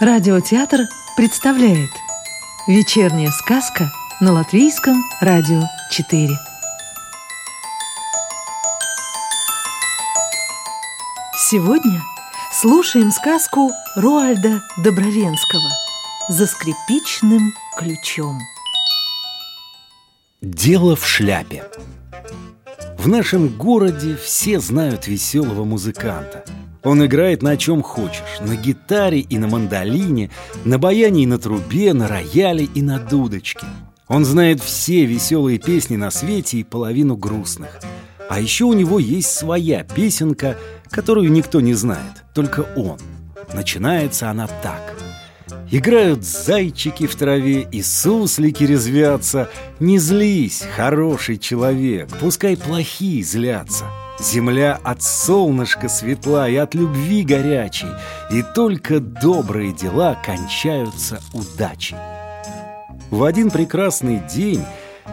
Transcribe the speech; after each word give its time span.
Радиотеатр 0.00 0.86
представляет 1.16 1.90
Вечерняя 2.68 3.32
сказка 3.32 3.90
на 4.20 4.32
Латвийском 4.32 5.02
радио 5.20 5.62
4 5.90 6.28
Сегодня 11.50 12.00
слушаем 12.52 13.10
сказку 13.10 13.72
Роальда 13.96 14.62
Добровенского 14.76 15.68
«За 16.28 16.46
скрипичным 16.46 17.52
ключом» 17.76 18.38
Дело 20.40 20.94
в 20.94 21.04
шляпе. 21.04 21.64
В 22.98 23.08
нашем 23.08 23.48
городе 23.48 24.14
все 24.14 24.60
знают 24.60 25.08
веселого 25.08 25.64
музыканта– 25.64 26.44
он 26.82 27.04
играет 27.04 27.42
на 27.42 27.56
чем 27.56 27.82
хочешь. 27.82 28.40
На 28.40 28.56
гитаре 28.56 29.20
и 29.20 29.38
на 29.38 29.48
мандолине 29.48 30.30
На 30.64 30.78
баяне 30.78 31.24
и 31.24 31.26
на 31.26 31.38
трубе, 31.38 31.92
на 31.92 32.08
рояле 32.08 32.64
и 32.64 32.82
на 32.82 32.98
дудочке. 32.98 33.66
Он 34.06 34.24
знает 34.24 34.62
все 34.62 35.04
веселые 35.04 35.58
песни 35.58 35.96
на 35.96 36.10
свете 36.10 36.58
и 36.58 36.64
половину 36.64 37.16
грустных. 37.16 37.78
А 38.30 38.40
еще 38.40 38.64
у 38.64 38.72
него 38.72 38.98
есть 38.98 39.30
своя 39.30 39.84
песенка, 39.84 40.56
которую 40.90 41.30
никто 41.30 41.60
не 41.60 41.74
знает, 41.74 42.24
только 42.34 42.60
он. 42.76 42.98
Начинается 43.54 44.30
она 44.30 44.46
так. 44.46 44.94
Играют 45.70 46.24
зайчики 46.24 47.06
в 47.06 47.14
траве 47.14 47.68
и 47.70 47.82
суслики 47.82 48.64
резвятся. 48.64 49.50
Не 49.80 49.98
злись, 49.98 50.64
хороший 50.76 51.36
человек, 51.36 52.08
пускай 52.20 52.56
плохие 52.56 53.22
злятся 53.22 53.84
Земля 54.20 54.80
от 54.82 55.00
солнышка 55.02 55.88
светла 55.88 56.48
и 56.48 56.56
от 56.56 56.74
любви 56.74 57.22
горячей, 57.22 57.86
и 58.32 58.42
только 58.42 58.98
добрые 58.98 59.72
дела 59.72 60.16
кончаются 60.24 61.20
удачей. 61.32 61.96
В 63.10 63.22
один 63.22 63.50
прекрасный 63.50 64.20
день, 64.28 64.64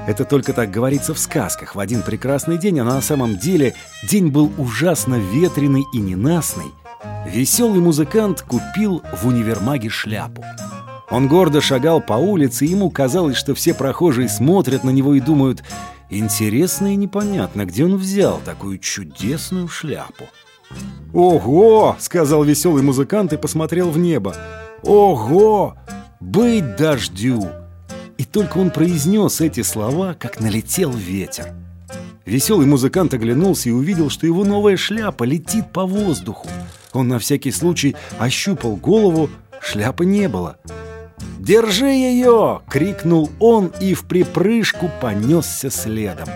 это 0.08 0.26
только 0.26 0.54
так 0.54 0.72
говорится 0.72 1.14
в 1.14 1.20
сказках, 1.20 1.76
в 1.76 1.80
один 1.80 2.02
прекрасный 2.02 2.58
день, 2.58 2.80
а 2.80 2.84
на 2.84 3.00
самом 3.00 3.38
деле 3.38 3.76
день 4.10 4.30
был 4.30 4.52
ужасно 4.58 5.16
ветреный 5.16 5.86
и 5.94 6.00
ненастный, 6.00 6.72
веселый 7.28 7.82
музыкант 7.82 8.42
купил 8.42 9.04
в 9.14 9.28
универмаге 9.28 9.90
шляпу. 9.90 10.44
Он 11.12 11.28
гордо 11.28 11.62
шагал 11.62 12.02
по 12.02 12.14
улице, 12.14 12.66
и 12.66 12.70
ему 12.70 12.90
казалось, 12.90 13.38
что 13.38 13.54
все 13.54 13.76
прохожие 13.76 14.28
смотрят 14.28 14.84
на 14.84 14.90
него 14.90 15.14
и 15.14 15.20
думают– 15.20 15.64
Интересно 16.10 16.94
и 16.94 16.96
непонятно, 16.96 17.66
где 17.66 17.86
он 17.86 17.96
взял 17.98 18.40
такую 18.46 18.78
чудесную 18.80 19.68
шляпу. 19.68 20.26
«Ого!»— 21.14 21.96
сказал 22.00 22.44
веселый 22.44 22.84
музыкант 22.84 23.34
и 23.34 23.38
посмотрел 23.38 23.90
в 23.90 23.98
небо. 23.98 24.36
«Ого! 24.84 25.76
Быть 26.20 26.76
дождю!» 26.76 27.50
И 28.18 28.24
только 28.24 28.58
он 28.58 28.70
произнес 28.70 29.42
эти 29.42 29.62
слова, 29.62 30.14
как 30.14 30.40
налетел 30.40 30.92
ветер. 30.92 31.54
Веселый 32.26 32.66
музыкант 32.66 33.14
оглянулся 33.14 33.70
и 33.70 33.74
увидел, 33.74 34.10
что 34.10 34.26
его 34.26 34.44
новая 34.44 34.78
шляпа 34.78 35.24
летит 35.24 35.72
по 35.72 35.86
воздуху. 35.86 36.48
Он 36.94 37.08
на 37.08 37.20
всякий 37.20 37.52
случай 37.52 37.96
ощупал 38.18 38.76
голову, 38.78 39.30
шляпы 39.62 40.06
не 40.06 40.28
было. 40.28 40.58
«Держи 41.46 41.92
ее!»— 41.92 42.62
крикнул 42.72 43.30
он 43.40 43.72
и 43.80 43.94
в 43.94 44.06
припрыжку 44.06 44.90
понесся 45.00 45.70
следом. 45.70 46.28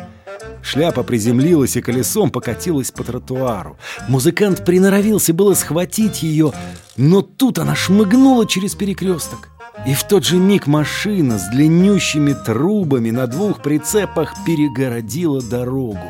Шляпа 0.61 1.01
приземлилась 1.01 1.75
и 1.75 1.81
колесом 1.81 2.29
покатилась 2.29 2.91
по 2.91 3.03
тротуару. 3.03 3.75
Музыкант 4.07 4.63
приноровился 4.63 5.33
было 5.33 5.55
схватить 5.55 6.21
ее, 6.21 6.53
но 6.95 7.23
тут 7.23 7.57
она 7.57 7.73
шмыгнула 7.73 8.45
через 8.45 8.75
перекресток. 8.75 9.49
И 9.87 9.95
в 9.95 10.03
тот 10.03 10.25
же 10.25 10.37
миг 10.37 10.67
машина 10.67 11.39
с 11.39 11.49
длиннющими 11.49 12.33
трубами 12.33 13.09
на 13.09 13.25
двух 13.25 13.63
прицепах 13.63 14.35
перегородила 14.45 15.41
дорогу. 15.41 16.07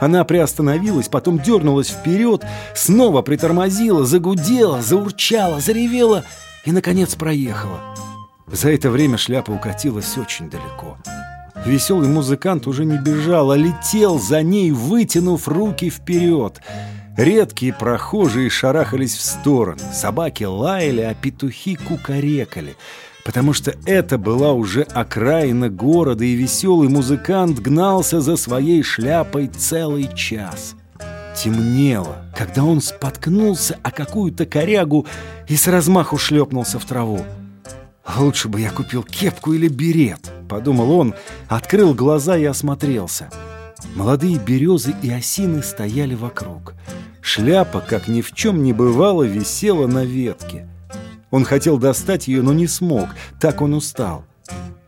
Она 0.00 0.24
приостановилась, 0.24 1.08
потом 1.08 1.38
дернулась 1.38 1.88
вперед, 1.88 2.46
снова 2.74 3.20
притормозила, 3.20 4.06
загудела, 4.06 4.80
заурчала, 4.80 5.60
заревела 5.60 6.24
и, 6.64 6.72
наконец, 6.72 7.14
проехала. 7.14 7.82
За 8.52 8.70
это 8.70 8.90
время 8.90 9.18
шляпа 9.18 9.50
укатилась 9.50 10.16
очень 10.16 10.48
далеко. 10.48 10.96
Веселый 11.66 12.08
музыкант 12.08 12.66
уже 12.66 12.84
не 12.84 12.98
бежал, 12.98 13.50
а 13.50 13.56
летел 13.56 14.18
за 14.18 14.42
ней, 14.42 14.70
вытянув 14.70 15.48
руки 15.48 15.90
вперед. 15.90 16.60
Редкие 17.16 17.72
прохожие 17.72 18.48
шарахались 18.48 19.16
в 19.16 19.22
стороны, 19.22 19.80
собаки 19.92 20.44
лаяли, 20.44 21.00
а 21.00 21.14
петухи 21.14 21.74
кукарекали, 21.74 22.76
потому 23.24 23.52
что 23.52 23.74
это 23.86 24.18
была 24.18 24.52
уже 24.52 24.82
окраина 24.82 25.68
города, 25.68 26.24
и 26.24 26.34
веселый 26.34 26.88
музыкант 26.88 27.58
гнался 27.58 28.20
за 28.20 28.36
своей 28.36 28.84
шляпой 28.84 29.48
целый 29.48 30.08
час. 30.14 30.76
Темнело, 31.36 32.24
когда 32.36 32.62
он 32.62 32.80
споткнулся 32.80 33.78
о 33.82 33.90
какую-то 33.90 34.46
корягу 34.46 35.06
и 35.48 35.56
с 35.56 35.66
размаху 35.66 36.18
шлепнулся 36.18 36.78
в 36.78 36.84
траву. 36.84 37.24
«Лучше 38.16 38.48
бы 38.48 38.60
я 38.60 38.70
купил 38.70 39.02
кепку 39.02 39.52
или 39.52 39.68
берет»,— 39.68 40.32
подумал 40.48 40.92
он, 40.92 41.14
открыл 41.48 41.94
глаза 41.94 42.36
и 42.36 42.44
осмотрелся. 42.44 43.30
Молодые 43.94 44.38
березы 44.38 44.94
и 45.02 45.10
осины 45.10 45.62
стояли 45.62 46.14
вокруг. 46.14 46.74
Шляпа, 47.20 47.80
как 47.80 48.08
ни 48.08 48.22
в 48.22 48.32
чем 48.32 48.62
не 48.62 48.72
бывало, 48.72 49.24
висела 49.24 49.86
на 49.86 50.04
ветке. 50.04 50.66
Он 51.30 51.44
хотел 51.44 51.78
достать 51.78 52.26
ее, 52.28 52.42
но 52.42 52.52
не 52.52 52.66
смог, 52.66 53.08
так 53.38 53.60
он 53.60 53.74
устал. 53.74 54.24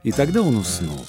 И 0.03 0.13
тогда 0.13 0.41
он 0.41 0.57
уснул. 0.57 1.05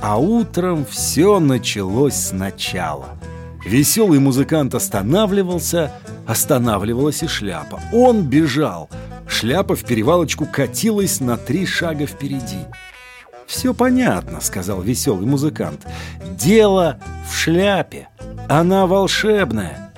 А 0.00 0.18
утром 0.18 0.84
все 0.84 1.40
началось 1.40 2.14
сначала. 2.14 3.18
Веселый 3.64 4.18
музыкант 4.18 4.74
останавливался, 4.74 5.92
останавливалась 6.26 7.22
и 7.22 7.26
шляпа. 7.26 7.80
Он 7.92 8.22
бежал— 8.22 8.90
Шляпа 9.28 9.76
в 9.76 9.84
перевалочку 9.84 10.46
катилась 10.46 11.20
на 11.20 11.36
три 11.36 11.66
шага 11.66 12.06
впереди. 12.06 12.66
«Все 13.46 13.72
понятно»,— 13.72 14.40
сказал 14.42 14.82
веселый 14.82 15.26
музыкант. 15.26 15.86
«Дело 16.36 16.98
в 17.30 17.36
шляпе. 17.36 18.08
Она 18.48 18.86
волшебная». 18.86 19.88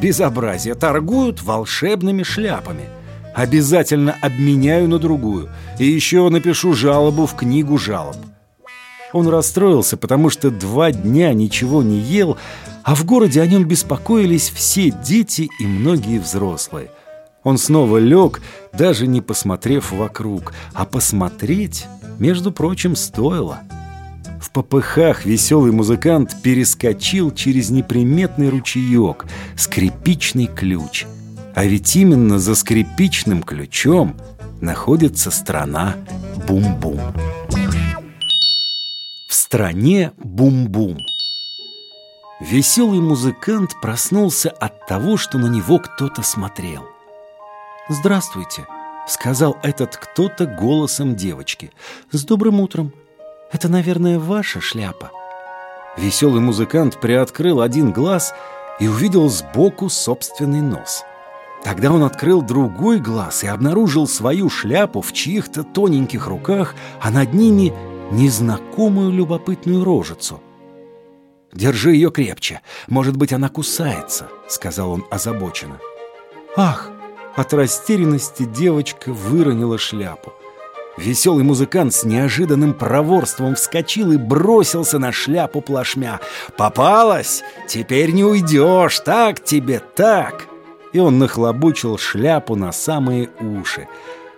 Безобразие. 0.00 0.74
Торгуют 0.74 1.42
волшебными 1.42 2.22
шляпами. 2.22 2.88
Обязательно 3.34 4.16
обменяю 4.20 4.88
на 4.88 4.98
другую. 4.98 5.50
И 5.78 5.84
еще 5.84 6.28
напишу 6.30 6.72
жалобу 6.72 7.26
в 7.26 7.36
книгу 7.36 7.76
жалоб. 7.76 8.16
Он 9.12 9.28
расстроился, 9.28 9.96
потому 9.96 10.30
что 10.30 10.50
два 10.50 10.90
дня 10.92 11.32
ничего 11.34 11.82
не 11.82 11.98
ел, 11.98 12.38
а 12.82 12.94
в 12.94 13.04
городе 13.04 13.42
о 13.42 13.46
нем 13.46 13.64
беспокоились 13.64 14.50
все 14.50 14.90
дети 14.90 15.48
и 15.58 15.66
многие 15.66 16.18
взрослые. 16.18 16.90
Он 17.42 17.56
снова 17.56 17.98
лег, 17.98 18.40
даже 18.72 19.06
не 19.06 19.20
посмотрев 19.20 19.92
вокруг, 19.92 20.52
а 20.74 20.84
посмотреть, 20.84 21.86
между 22.18 22.52
прочим, 22.52 22.96
стоило. 22.96 23.60
В 24.40 24.50
попыхах 24.50 25.24
веселый 25.24 25.72
музыкант 25.72 26.36
перескочил 26.42 27.30
через 27.30 27.70
неприметный 27.70 28.48
ручеек, 28.48 29.26
скрипичный 29.56 30.46
ключ. 30.46 31.06
А 31.54 31.64
ведь 31.64 31.94
именно 31.96 32.38
за 32.38 32.54
скрипичным 32.54 33.42
ключом 33.42 34.16
находится 34.60 35.30
страна 35.30 35.96
Бум-Бум. 36.46 37.00
В 39.26 39.34
стране 39.34 40.12
Бум-Бум. 40.18 40.98
Веселый 42.40 43.00
музыкант 43.00 43.76
проснулся 43.80 44.50
от 44.50 44.86
того, 44.86 45.16
что 45.16 45.38
на 45.38 45.46
него 45.46 45.78
кто-то 45.78 46.22
смотрел. 46.22 46.84
«Здравствуйте»,— 47.88 48.66
сказал 49.06 49.56
этот 49.62 49.96
кто-то 49.96 50.46
голосом 50.46 51.16
девочки. 51.16 51.72
«С 52.12 52.24
добрым 52.24 52.60
утром. 52.60 52.92
Это, 53.52 53.68
наверное, 53.68 54.18
ваша 54.18 54.60
шляпа». 54.60 55.10
Веселый 55.96 56.40
музыкант 56.40 57.00
приоткрыл 57.00 57.60
один 57.60 57.92
глаз 57.92 58.32
и 58.78 58.86
увидел 58.86 59.28
сбоку 59.28 59.88
собственный 59.88 60.60
нос. 60.60 61.04
Тогда 61.64 61.92
он 61.92 62.04
открыл 62.04 62.42
другой 62.42 63.00
глаз 63.00 63.44
и 63.44 63.46
обнаружил 63.46 64.06
свою 64.06 64.48
шляпу 64.48 65.02
в 65.02 65.12
чьих-то 65.12 65.62
тоненьких 65.62 66.26
руках, 66.26 66.74
а 67.02 67.10
над 67.10 67.34
ними 67.34 67.72
незнакомую 68.12 69.10
любопытную 69.10 69.84
рожицу. 69.84 70.40
«Держи 71.52 71.92
ее 71.94 72.10
крепче, 72.10 72.60
может 72.86 73.16
быть, 73.16 73.32
она 73.32 73.48
кусается»,— 73.48 74.28
сказал 74.48 74.92
он 74.92 75.04
озабоченно. 75.10 75.78
«Ах!» 76.56 76.90
От 77.40 77.54
растерянности 77.54 78.42
девочка 78.42 79.14
выронила 79.14 79.78
шляпу. 79.78 80.34
Веселый 80.98 81.42
музыкант 81.42 81.94
с 81.94 82.04
неожиданным 82.04 82.74
проворством 82.74 83.54
вскочил 83.54 84.12
и 84.12 84.18
бросился 84.18 84.98
на 84.98 85.10
шляпу 85.10 85.62
плашмя. 85.62 86.20
«Попалась! 86.58 87.42
Теперь 87.66 88.10
не 88.10 88.24
уйдешь! 88.24 89.00
Так 89.00 89.42
тебе, 89.42 89.80
так!» 89.94 90.48
И 90.92 90.98
он 90.98 91.18
нахлобучил 91.18 91.96
шляпу 91.96 92.56
на 92.56 92.72
самые 92.72 93.30
уши. 93.40 93.88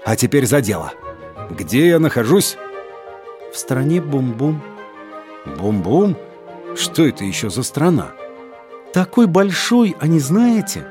А 0.04 0.14
теперь 0.14 0.46
за 0.46 0.60
дело. 0.60 0.92
Где 1.50 1.88
я 1.88 1.98
нахожусь? 1.98 2.56
В 3.52 3.58
стране 3.58 4.00
Бум-Бум. 4.00 4.62
Бум-Бум? 5.58 6.16
Что 6.76 7.04
это 7.04 7.24
еще 7.24 7.50
за 7.50 7.64
страна? 7.64 8.12
Такой 8.92 9.26
большой, 9.26 9.96
а 9.98 10.06
не 10.06 10.20
знаете? 10.20 10.86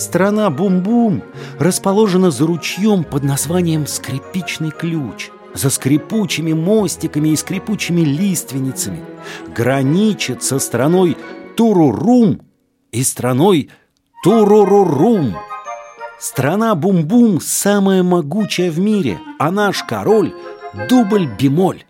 Страна 0.00 0.48
Бум-Бум 0.48 1.22
расположена 1.58 2.30
за 2.30 2.46
ручьем 2.46 3.04
под 3.04 3.22
названием 3.22 3.86
Скрипичный 3.86 4.70
ключ, 4.70 5.30
за 5.52 5.68
скрипучими 5.68 6.54
мостиками 6.54 7.28
и 7.28 7.36
скрипучими 7.36 8.00
лиственницами, 8.00 9.04
граничит 9.54 10.42
со 10.42 10.58
страной 10.58 11.18
Турурум 11.54 12.40
и 12.92 13.02
страной 13.02 13.68
Турурурум. 14.24 15.36
Страна 16.18 16.74
Бум-Бум 16.74 17.38
самая 17.42 18.02
могучая 18.02 18.70
в 18.70 18.78
мире, 18.78 19.20
а 19.38 19.50
наш 19.50 19.82
король– 19.82 20.32
дубль-бемоль. 20.88 21.84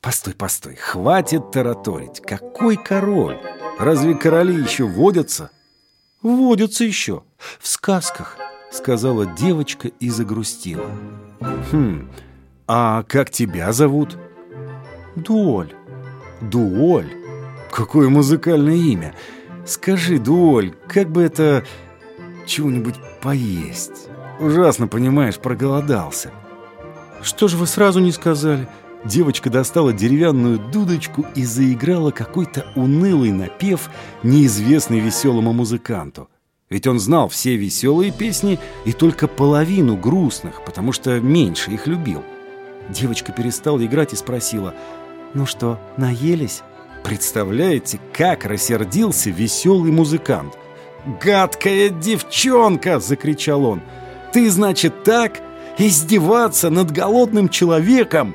Постой, 0.00 0.34
постой, 0.34 0.74
хватит 0.74 1.52
тараторить. 1.52 2.20
Какой 2.20 2.74
король? 2.76 3.38
Разве 3.78 4.16
короли 4.16 4.60
еще 4.60 4.82
водятся? 4.84 5.52
Водятся 6.22 6.84
еще, 6.84 7.22
в 7.60 7.68
сказках, 7.68 8.36
сказала 8.72 9.24
девочка 9.24 9.88
и 10.00 10.10
загрустила. 10.10 10.90
Хм, 11.40 12.10
а 12.66 13.04
как 13.04 13.30
тебя 13.30 13.72
зовут? 13.72 14.18
Дуоль. 15.14 15.72
Дуоль? 16.40 17.10
Какое 17.70 18.08
музыкальное 18.08 18.74
имя. 18.74 19.14
Скажи, 19.64 20.18
Дуоль, 20.18 20.74
как 20.88 21.08
бы 21.08 21.22
это 21.22 21.64
чего-нибудь 22.46 22.96
поесть? 23.22 24.08
Ужасно, 24.40 24.88
понимаешь, 24.88 25.38
проголодался. 25.38 26.32
Что 27.22 27.46
же 27.46 27.56
вы 27.56 27.66
сразу 27.66 28.00
не 28.00 28.10
сказали? 28.10 28.68
Девочка 29.04 29.48
достала 29.48 29.92
деревянную 29.92 30.58
дудочку 30.58 31.24
и 31.34 31.44
заиграла 31.44 32.10
какой-то 32.10 32.66
унылый 32.74 33.30
напев, 33.30 33.90
неизвестный 34.22 34.98
веселому 34.98 35.52
музыканту. 35.52 36.28
Ведь 36.68 36.86
он 36.86 36.98
знал 36.98 37.28
все 37.28 37.56
веселые 37.56 38.12
песни 38.12 38.58
и 38.84 38.92
только 38.92 39.26
половину 39.26 39.96
грустных, 39.96 40.64
потому 40.64 40.92
что 40.92 41.18
меньше 41.20 41.70
их 41.70 41.86
любил. 41.86 42.22
Девочка 42.90 43.32
перестала 43.32 43.84
играть 43.84 44.12
и 44.12 44.16
спросила, 44.16 44.74
«Ну 45.32 45.46
что, 45.46 45.80
наелись?» 45.96 46.62
Представляете, 47.04 48.00
как 48.12 48.44
рассердился 48.44 49.30
веселый 49.30 49.92
музыкант. 49.92 50.58
«Гадкая 51.22 51.88
девчонка!»— 51.88 52.98
закричал 53.00 53.64
он. 53.64 53.80
«Ты, 54.32 54.50
значит, 54.50 55.04
так? 55.04 55.40
Издеваться 55.78 56.70
над 56.70 56.90
голодным 56.90 57.48
человеком?» 57.48 58.34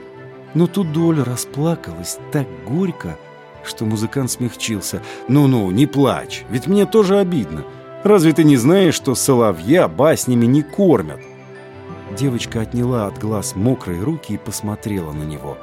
Но 0.54 0.68
тут 0.68 0.92
Доля 0.92 1.24
расплакалась 1.24 2.20
так 2.32 2.48
горько, 2.66 3.18
что 3.64 3.86
музыкант 3.86 4.32
смягчился. 4.32 5.02
«Ну-ну, 5.28 5.70
не 5.72 5.88
плачь, 5.88 6.46
ведь 6.50 6.68
мне 6.68 6.86
тоже 6.86 7.20
обидно. 7.20 7.64
Разве 8.04 8.34
ты 8.34 8.44
не 8.44 8.58
знаешь, 8.58 8.94
что 8.94 9.16
соловья 9.16 9.88
баснями 9.88 10.46
не 10.46 10.62
кормят?» 10.62 11.20
Девочка 12.18 12.62
отняла 12.62 13.08
от 13.08 13.18
глаз 13.18 13.56
мокрые 13.56 14.04
руки 14.04 14.34
и 14.34 14.38
посмотрела 14.38 15.12
на 15.12 15.24
него. 15.24 15.58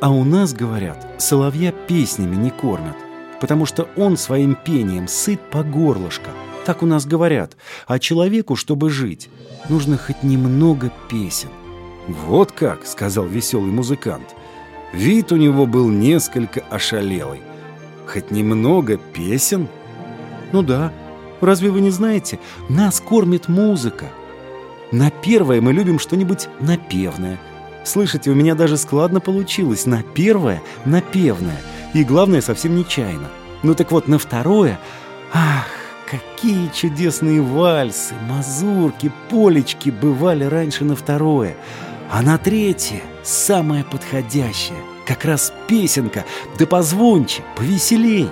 «А 0.00 0.10
у 0.10 0.24
нас, 0.24 0.54
говорят, 0.54 1.06
соловья 1.18 1.72
песнями 1.72 2.36
не 2.36 2.50
кормят, 2.50 2.96
потому 3.40 3.66
что 3.66 3.88
он 3.96 4.16
своим 4.16 4.54
пением 4.54 5.08
сыт 5.08 5.40
по 5.50 5.62
горлышко. 5.62 6.30
Так 6.64 6.82
у 6.82 6.86
нас 6.86 7.04
говорят. 7.04 7.56
А 7.86 7.98
человеку, 7.98 8.54
чтобы 8.54 8.88
жить, 8.88 9.28
нужно 9.68 9.98
хоть 9.98 10.22
немного 10.22 10.90
песен». 11.10 11.50
«Вот 12.08 12.52
как»,— 12.52 12.80
сказал 12.86 13.26
веселый 13.26 13.70
музыкант. 13.70 14.34
Вид 14.92 15.30
у 15.32 15.36
него 15.36 15.66
был 15.66 15.88
несколько 15.88 16.60
ошалелый. 16.70 17.42
«Хоть 18.06 18.30
немного 18.30 18.96
песен?» 18.96 19.68
«Ну 20.52 20.62
да. 20.62 20.92
Разве 21.40 21.70
вы 21.70 21.80
не 21.80 21.90
знаете? 21.90 22.40
Нас 22.68 23.00
кормит 23.00 23.48
музыка. 23.48 24.06
На 24.90 25.10
первое 25.10 25.60
мы 25.60 25.72
любим 25.72 25.98
что-нибудь 25.98 26.48
напевное. 26.60 27.38
Слышите, 27.84 28.30
у 28.30 28.34
меня 28.34 28.54
даже 28.54 28.76
складно 28.76 29.20
получилось. 29.20 29.86
На 29.86 30.02
первое— 30.02 30.62
напевное. 30.84 31.60
И 31.94 32.02
главное, 32.04 32.40
совсем 32.40 32.74
нечаянно. 32.74 33.28
Ну 33.62 33.74
так 33.74 33.92
вот, 33.92 34.08
на 34.08 34.18
второе... 34.18 34.80
Ах, 35.32 35.68
какие 36.10 36.70
чудесные 36.74 37.42
вальсы, 37.42 38.14
мазурки, 38.28 39.12
полечки 39.28 39.90
бывали 39.90 40.44
раньше 40.44 40.84
на 40.84 40.96
второе. 40.96 41.54
А 42.10 42.22
на 42.22 42.38
третье 42.38 43.02
самое 43.22 43.84
подходящее, 43.84 44.78
как 45.06 45.26
раз 45.26 45.52
песенка, 45.66 46.24
да 46.58 46.66
позвонче, 46.66 47.42
повеселей. 47.54 48.30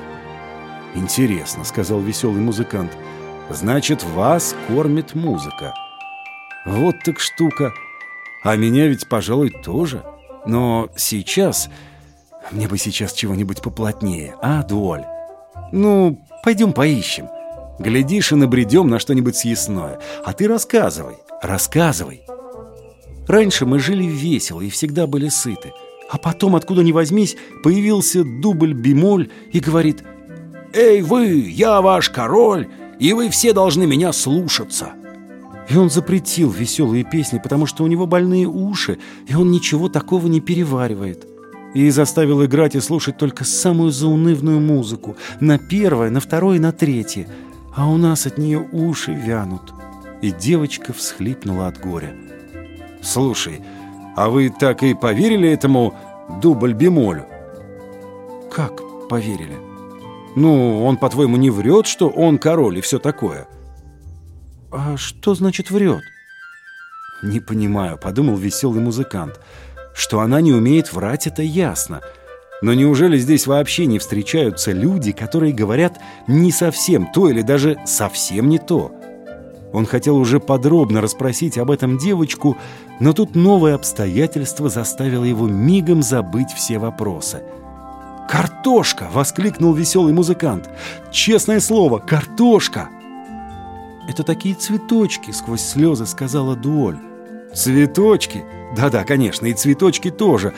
«Интересно»,— 0.94 1.62
сказал 1.64 2.00
веселый 2.00 2.40
музыкант,— 2.40 2.92
«значит, 3.50 4.02
вас 4.02 4.56
кормит 4.66 5.14
музыка». 5.14 5.74
«Вот 6.64 6.96
так 7.04 7.20
штука. 7.20 7.72
А 8.42 8.56
меня 8.56 8.86
ведь, 8.86 9.08
пожалуй, 9.08 9.50
тоже. 9.50 10.02
Но 10.46 10.88
сейчас... 10.96 11.68
Мне 12.50 12.68
бы 12.68 12.78
сейчас 12.78 13.12
чего-нибудь 13.12 13.60
поплотнее, 13.60 14.36
а, 14.40 14.62
Дуоль? 14.62 15.04
Ну, 15.72 16.24
пойдем 16.44 16.72
поищем. 16.72 17.28
Глядишь 17.78 18.32
и 18.32 18.36
набредем 18.36 18.88
на 18.88 18.98
что-нибудь 18.98 19.36
съестное. 19.36 19.98
А 20.24 20.32
ты 20.32 20.48
рассказывай, 20.48 21.16
рассказывай». 21.42 22.22
Раньше 23.26 23.66
мы 23.66 23.78
жили 23.78 24.04
весело 24.04 24.60
и 24.60 24.70
всегда 24.70 25.06
были 25.06 25.28
сыты. 25.28 25.72
А 26.08 26.18
потом, 26.18 26.54
откуда 26.54 26.82
ни 26.82 26.92
возьмись, 26.92 27.36
появился 27.62 28.22
дубль-бемоль 28.22 29.30
и 29.52 29.60
говорит 29.60 30.04
«Эй 30.72 31.02
вы, 31.02 31.26
я 31.48 31.80
ваш 31.80 32.10
король, 32.10 32.68
и 33.00 33.12
вы 33.12 33.28
все 33.28 33.52
должны 33.52 33.86
меня 33.86 34.12
слушаться». 34.12 34.92
И 35.68 35.76
он 35.76 35.90
запретил 35.90 36.50
веселые 36.50 37.02
песни, 37.02 37.40
потому 37.42 37.66
что 37.66 37.82
у 37.82 37.88
него 37.88 38.06
больные 38.06 38.46
уши, 38.46 38.98
и 39.26 39.34
он 39.34 39.50
ничего 39.50 39.88
такого 39.88 40.28
не 40.28 40.40
переваривает. 40.40 41.26
И 41.74 41.90
заставил 41.90 42.44
играть 42.44 42.76
и 42.76 42.80
слушать 42.80 43.18
только 43.18 43.44
самую 43.44 43.90
заунывную 43.90 44.60
музыку, 44.60 45.16
на 45.40 45.58
первое, 45.58 46.10
на 46.10 46.20
второе 46.20 46.60
на 46.60 46.70
третье. 46.70 47.28
А 47.74 47.90
у 47.90 47.96
нас 47.96 48.26
от 48.26 48.38
нее 48.38 48.66
уши 48.70 49.12
вянут. 49.12 49.74
И 50.22 50.30
девочка 50.30 50.92
всхлипнула 50.92 51.66
от 51.66 51.80
горя. 51.80 52.14
Слушай, 53.06 53.62
а 54.16 54.28
вы 54.28 54.50
так 54.50 54.82
и 54.82 54.92
поверили 54.92 55.48
этому 55.48 55.94
дубль-бемолю? 56.42 57.24
Как 58.52 58.80
поверили? 59.08 59.56
Ну, 60.34 60.84
он, 60.84 60.96
по-твоему, 60.96 61.36
не 61.36 61.50
врет, 61.50 61.86
что 61.86 62.08
он 62.08 62.38
король 62.38 62.78
и 62.78 62.80
все 62.80 62.98
такое? 62.98 63.46
А 64.72 64.96
что 64.96 65.36
значит 65.36 65.70
врет? 65.70 66.02
Не 67.22 67.38
понимаю, 67.38 67.96
подумал 67.96 68.36
веселый 68.36 68.80
музыкант. 68.80 69.40
Что 69.94 70.18
она 70.20 70.40
не 70.40 70.52
умеет 70.52 70.92
врать, 70.92 71.28
это 71.28 71.42
ясно. 71.42 72.00
Но 72.60 72.74
неужели 72.74 73.18
здесь 73.18 73.46
вообще 73.46 73.86
не 73.86 74.00
встречаются 74.00 74.72
люди, 74.72 75.12
которые 75.12 75.52
говорят 75.52 76.00
не 76.26 76.50
совсем 76.50 77.06
то 77.12 77.30
или 77.30 77.42
даже 77.42 77.78
совсем 77.86 78.48
не 78.48 78.58
то? 78.58 78.92
Он 79.76 79.84
хотел 79.84 80.16
уже 80.16 80.40
подробно 80.40 81.02
расспросить 81.02 81.58
об 81.58 81.70
этом 81.70 81.98
девочку, 81.98 82.56
но 82.98 83.12
тут 83.12 83.34
новое 83.34 83.74
обстоятельство 83.74 84.70
заставило 84.70 85.22
его 85.22 85.46
мигом 85.46 86.02
забыть 86.02 86.50
все 86.56 86.78
вопросы. 86.78 87.42
«Картошка!»— 88.26 89.06
воскликнул 89.12 89.74
веселый 89.74 90.14
музыкант. 90.14 90.70
«Честное 91.12 91.60
слово, 91.60 91.98
картошка!» 91.98 92.88
«Это 94.08 94.22
такие 94.22 94.54
цветочки!»— 94.54 95.30
сквозь 95.32 95.60
слезы 95.60 96.06
сказала 96.06 96.56
Дуоль. 96.56 96.96
«Цветочки? 97.54 98.44
Да-да, 98.74 99.04
конечно, 99.04 99.44
и 99.44 99.52
цветочки 99.52 100.10
тоже. 100.10 100.54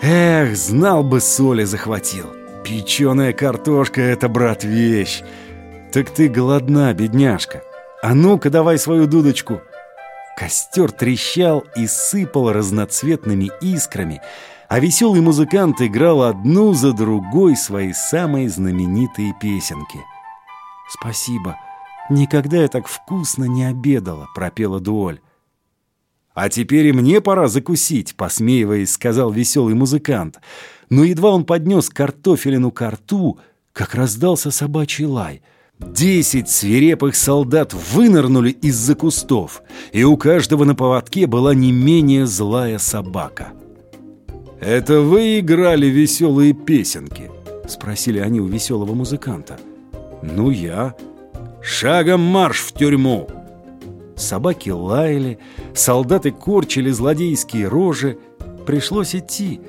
Эх, 0.00 0.56
знал 0.56 1.02
бы, 1.02 1.20
соли 1.20 1.64
захватил. 1.64 2.32
Печеная 2.64 3.34
картошка— 3.34 4.00
это, 4.00 4.30
брат, 4.30 4.64
вещь. 4.64 5.20
Так 5.92 6.08
ты 6.08 6.30
голодна, 6.30 6.94
бедняжка. 6.94 7.62
А 8.02 8.14
ну-ка 8.14 8.50
давай 8.50 8.78
свою 8.78 9.06
дудочку!» 9.06 9.62
Костер 10.36 10.90
трещал 10.90 11.64
и 11.76 11.86
сыпал 11.86 12.52
разноцветными 12.52 13.50
искрами, 13.60 14.20
а 14.68 14.80
веселый 14.80 15.20
музыкант 15.20 15.80
играл 15.80 16.22
одну 16.22 16.74
за 16.74 16.92
другой 16.92 17.54
свои 17.56 17.92
самые 17.92 18.48
знаменитые 18.48 19.34
песенки. 19.40 20.00
«Спасибо, 20.90 21.56
никогда 22.10 22.62
я 22.62 22.68
так 22.68 22.88
вкусно 22.88 23.44
не 23.44 23.64
обедала»,— 23.64 24.26
пропела 24.34 24.80
Дуоль. 24.80 25.20
«А 26.34 26.48
теперь 26.48 26.86
и 26.86 26.92
мне 26.92 27.20
пора 27.20 27.46
закусить»,— 27.46 28.14
посмеиваясь, 28.16 28.92
сказал 28.92 29.30
веселый 29.30 29.74
музыкант. 29.74 30.40
Но 30.90 31.04
едва 31.04 31.30
он 31.30 31.44
поднес 31.44 31.88
картофелину 31.88 32.72
ко 32.72 32.90
рту, 32.90 33.38
как 33.72 33.94
раздался 33.94 34.50
собачий 34.50 35.04
лай— 35.04 35.40
Десять 35.86 36.48
свирепых 36.48 37.16
солдат 37.16 37.74
вынырнули 37.74 38.50
из-за 38.50 38.94
кустов, 38.94 39.62
и 39.92 40.04
у 40.04 40.16
каждого 40.16 40.64
на 40.64 40.74
поводке 40.74 41.26
была 41.26 41.54
не 41.54 41.72
менее 41.72 42.26
злая 42.26 42.78
собака. 42.78 43.48
«Это 44.60 45.00
вы 45.00 45.40
играли 45.40 45.86
веселые 45.86 46.52
песенки?»— 46.52 47.30
спросили 47.68 48.18
они 48.18 48.40
у 48.40 48.46
веселого 48.46 48.94
музыканта. 48.94 49.58
«Ну, 50.22 50.50
я. 50.50 50.94
Шагом 51.60 52.20
марш 52.20 52.60
в 52.60 52.72
тюрьму!» 52.72 53.28
Собаки 54.16 54.70
лаяли, 54.70 55.38
солдаты 55.74 56.30
корчили 56.30 56.90
злодейские 56.90 57.66
рожи. 57.66 58.18
Пришлось 58.66 59.16
идти. 59.16 59.60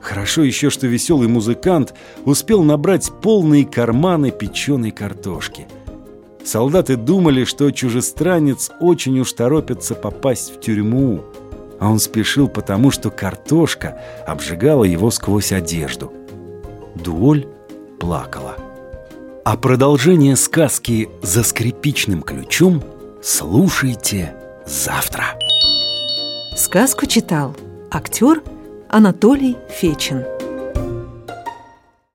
Хорошо 0.00 0.42
еще, 0.42 0.70
что 0.70 0.86
веселый 0.86 1.28
музыкант 1.28 1.94
успел 2.24 2.62
набрать 2.62 3.10
полные 3.22 3.66
карманы 3.66 4.30
печеной 4.30 4.90
картошки. 4.90 5.66
Солдаты 6.44 6.96
думали, 6.96 7.44
что 7.44 7.70
чужестранец 7.70 8.70
очень 8.80 9.18
уж 9.20 9.32
торопится 9.32 9.94
попасть 9.94 10.54
в 10.56 10.60
тюрьму, 10.60 11.22
а 11.78 11.90
он 11.90 11.98
спешил 11.98 12.48
потому, 12.48 12.90
что 12.90 13.10
картошка 13.10 14.00
обжигала 14.26 14.84
его 14.84 15.10
сквозь 15.10 15.52
одежду. 15.52 16.12
Дуоль 16.94 17.46
плакала. 17.98 18.56
А 19.44 19.56
продолжение 19.56 20.36
сказки 20.36 21.08
«За 21.22 21.42
скрипичным 21.42 22.22
ключом» 22.22 22.82
слушайте 23.22 24.34
завтра. 24.66 25.24
Сказку 26.56 27.06
читал 27.06 27.54
актер 27.90 28.42
Анатолий 28.92 29.56
Фечин. 29.68 30.39